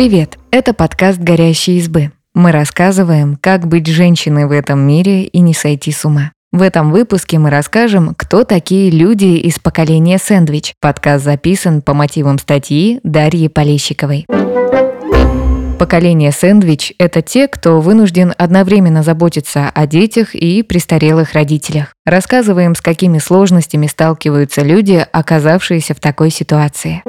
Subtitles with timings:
[0.00, 0.38] Привет!
[0.50, 2.10] Это подкаст «Горящие избы».
[2.32, 6.32] Мы рассказываем, как быть женщиной в этом мире и не сойти с ума.
[6.52, 10.72] В этом выпуске мы расскажем, кто такие люди из поколения сэндвич.
[10.80, 14.24] Подкаст записан по мотивам статьи Дарьи Полещиковой.
[15.78, 21.92] Поколение сэндвич– это те, кто вынужден одновременно заботиться о детях и престарелых родителях.
[22.06, 27.02] Рассказываем, с какими сложностями сталкиваются люди, оказавшиеся в такой ситуации.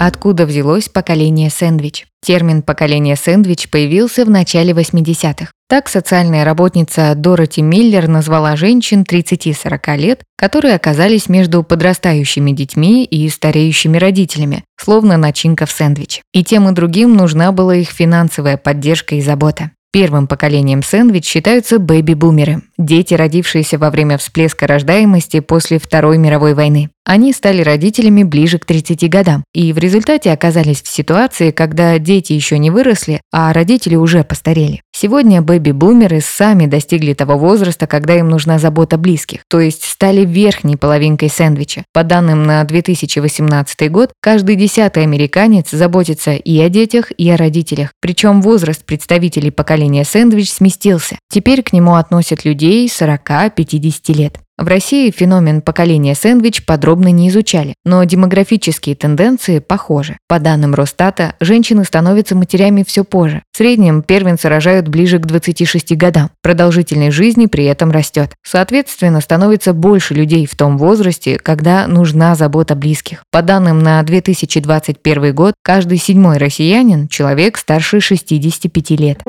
[0.00, 2.06] Откуда взялось поколение сэндвич?
[2.24, 5.50] Термин «поколение сэндвич» появился в начале 80-х.
[5.68, 13.28] Так социальная работница Дороти Миллер назвала женщин 30-40 лет, которые оказались между подрастающими детьми и
[13.28, 16.22] стареющими родителями, словно начинка в сэндвич.
[16.32, 19.72] И тем и другим нужна была их финансовая поддержка и забота.
[19.90, 26.90] Первым поколением сэндвич считаются бэби-бумеры, дети, родившиеся во время всплеска рождаемости после Второй мировой войны.
[27.06, 32.34] Они стали родителями ближе к 30 годам и в результате оказались в ситуации, когда дети
[32.34, 34.82] еще не выросли, а родители уже постарели.
[34.94, 40.76] Сегодня бэби-бумеры сами достигли того возраста, когда им нужна забота близких, то есть стали верхней
[40.76, 41.84] половинкой сэндвича.
[41.94, 47.92] По данным на 2018 год, каждый десятый американец заботится и о детях, и о родителях.
[48.00, 51.18] Причем возраст представителей поколения сэндвич сместился.
[51.30, 54.40] Теперь к нему относят людей 40-50 лет.
[54.58, 60.18] В России феномен поколения сэндвич подробно не изучали, но демографические тенденции похожи.
[60.26, 63.42] По данным Росстата, женщины становятся матерями все позже.
[63.52, 66.30] В среднем первенцы рожают ближе к 26 годам.
[66.42, 68.32] Продолжительность жизни при этом растет.
[68.44, 73.22] Соответственно, становится больше людей в том возрасте, когда нужна забота близких.
[73.30, 79.22] По данным на 2021 год, каждый седьмой россиянин– человек старше 65 лет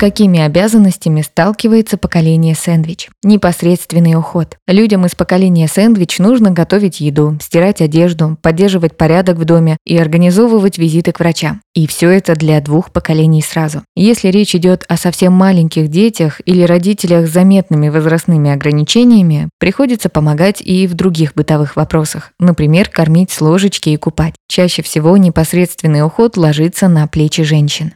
[0.00, 3.10] какими обязанностями сталкивается поколение сэндвич.
[3.22, 4.56] Непосредственный уход.
[4.66, 10.78] Людям из поколения сэндвич нужно готовить еду, стирать одежду, поддерживать порядок в доме и организовывать
[10.78, 11.60] визиты к врачам.
[11.74, 13.82] И все это для двух поколений сразу.
[13.94, 20.62] Если речь идет о совсем маленьких детях или родителях с заметными возрастными ограничениями, приходится помогать
[20.62, 24.32] и в других бытовых вопросах, например, кормить с ложечки и купать.
[24.48, 27.92] Чаще всего непосредственный уход ложится на плечи женщин.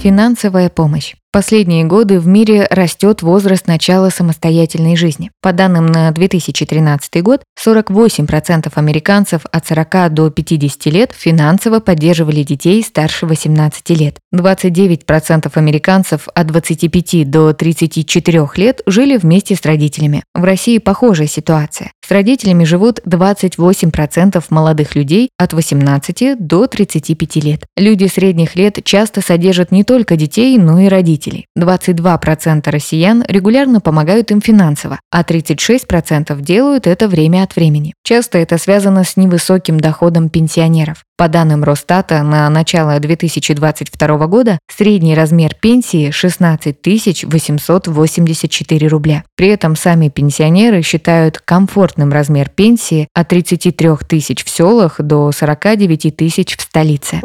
[0.00, 1.16] Финансовая помощь.
[1.32, 5.30] Последние годы в мире растет возраст начала самостоятельной жизни.
[5.42, 12.82] По данным на 2013 год, 48% американцев от 40 до 50 лет финансово поддерживали детей
[12.82, 14.18] старше 18 лет.
[14.32, 20.22] 29% американцев от 25 до 34 лет жили вместе с родителями.
[20.32, 21.90] В России похожая ситуация.
[22.08, 27.66] С родителями живут 28% молодых людей от 18 до 35 лет.
[27.76, 31.46] Люди средних лет часто содержат не только детей, но и родителей родителей.
[31.58, 37.94] 22% россиян регулярно помогают им финансово, а 36% делают это время от времени.
[38.04, 41.04] Часто это связано с невысоким доходом пенсионеров.
[41.18, 46.76] По данным Росстата, на начало 2022 года средний размер пенсии 16
[47.24, 49.24] 884 рубля.
[49.36, 56.16] При этом сами пенсионеры считают комфортным размер пенсии от 33 тысяч в селах до 49
[56.16, 57.20] тысяч в столице.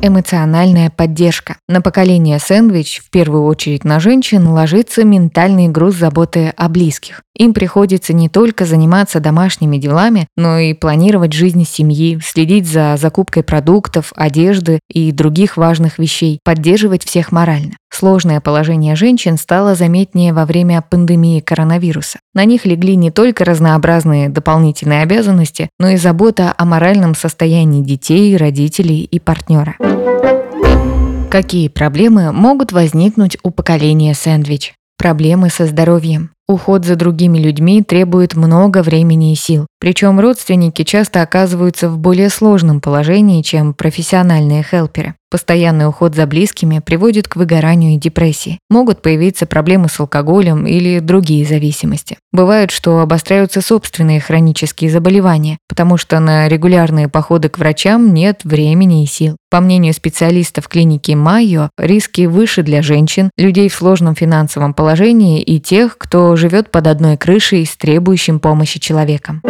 [0.00, 1.56] Эмоциональная поддержка.
[1.68, 7.22] На поколение сэндвич, в первую очередь на женщин, ложится ментальный груз заботы о близких.
[7.34, 13.42] Им приходится не только заниматься домашними делами, но и планировать жизнь семьи, следить за закупкой
[13.42, 17.72] продуктов, одежды и других важных вещей, поддерживать всех морально.
[17.90, 22.18] Сложное положение женщин стало заметнее во время пандемии коронавируса.
[22.34, 28.36] На них легли не только разнообразные дополнительные обязанности, но и забота о моральном состоянии детей,
[28.36, 29.74] родителей и партнера.
[31.30, 34.74] Какие проблемы могут возникнуть у поколения сэндвич?
[34.96, 36.30] Проблемы со здоровьем.
[36.50, 39.66] Уход за другими людьми требует много времени и сил.
[39.80, 45.14] Причем родственники часто оказываются в более сложном положении, чем профессиональные хелперы.
[45.30, 48.60] Постоянный уход за близкими приводит к выгоранию и депрессии.
[48.70, 52.16] Могут появиться проблемы с алкоголем или другие зависимости.
[52.32, 59.04] Бывает, что обостряются собственные хронические заболевания, потому что на регулярные походы к врачам нет времени
[59.04, 59.36] и сил.
[59.50, 65.60] По мнению специалистов клиники Майо, риски выше для женщин, людей в сложном финансовом положении и
[65.60, 69.42] тех, кто живет под одной крышей с требующим помощи человеком.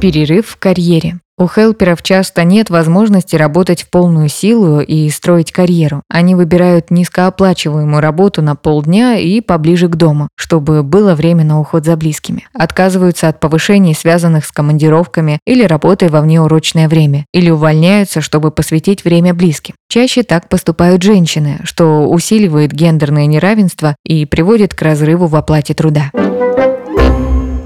[0.00, 1.18] Перерыв в карьере.
[1.38, 6.02] У хелперов часто нет возможности работать в полную силу и строить карьеру.
[6.08, 11.86] Они выбирают низкооплачиваемую работу на полдня и поближе к дому, чтобы было время на уход
[11.86, 12.46] за близкими.
[12.52, 19.04] Отказываются от повышений, связанных с командировками или работой во внеурочное время, или увольняются, чтобы посвятить
[19.04, 19.74] время близким.
[19.88, 26.10] Чаще так поступают женщины, что усиливает гендерное неравенство и приводит к разрыву в оплате труда.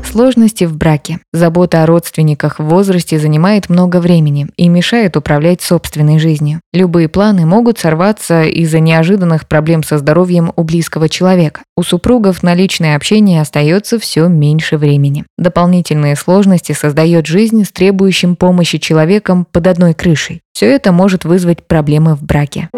[0.06, 1.18] Сложности в браке.
[1.32, 6.60] Забота о родственниках в возрасте занимает много времени и мешает управлять собственной жизнью.
[6.72, 11.62] Любые планы могут сорваться из-за неожиданных проблем со здоровьем у близкого человека.
[11.76, 15.24] У супругов на личное общение остается все меньше времени.
[15.36, 20.40] Дополнительные сложности создает жизнь с требующим помощи человеком под одной крышей.
[20.52, 22.70] Все это может вызвать проблемы в браке.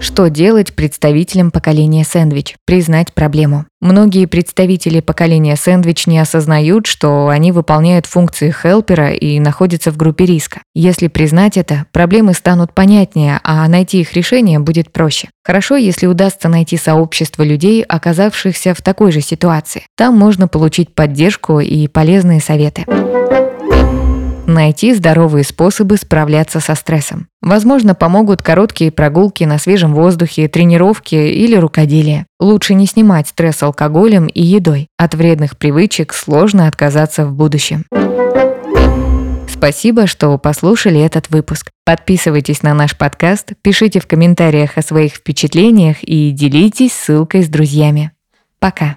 [0.00, 2.56] Что делать представителям поколения сэндвич?
[2.66, 3.64] Признать проблему.
[3.80, 10.26] Многие представители поколения сэндвич не осознают, что они выполняют функции хелпера и находятся в группе
[10.26, 10.60] риска.
[10.74, 15.28] Если признать это, проблемы станут понятнее, а найти их решение будет проще.
[15.42, 19.86] Хорошо, если удастся найти сообщество людей, оказавшихся в такой же ситуации.
[19.96, 22.84] Там можно получить поддержку и полезные советы.
[24.46, 27.28] Найти здоровые способы справляться со стрессом.
[27.40, 32.26] Возможно, помогут короткие прогулки на свежем воздухе, тренировки или рукоделие.
[32.38, 34.88] Лучше не снимать стресс алкоголем и едой.
[34.98, 37.84] От вредных привычек сложно отказаться в будущем.
[39.48, 41.70] Спасибо, что послушали этот выпуск.
[41.86, 48.12] Подписывайтесь на наш подкаст, пишите в комментариях о своих впечатлениях и делитесь ссылкой с друзьями.
[48.58, 48.96] Пока.